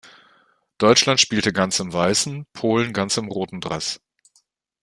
[0.79, 4.01] Deutschland spielte ganz in weißem, Polen ganz in rotem Dress.